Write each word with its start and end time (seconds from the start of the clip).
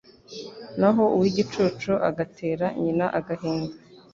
naho 0.79 1.03
uw’igicucu 1.15 1.91
agatera 2.09 2.65
nyina 2.81 3.05
agahinda 3.19 3.75